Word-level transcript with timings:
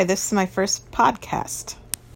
Hi, 0.00 0.04
this 0.04 0.24
is 0.24 0.32
my 0.32 0.46
first 0.46 0.90
podcast. 0.92 1.74